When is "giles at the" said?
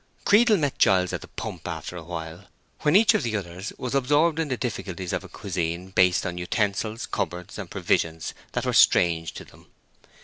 0.79-1.27